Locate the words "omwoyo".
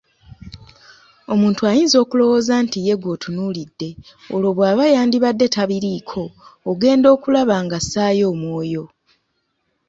8.33-8.83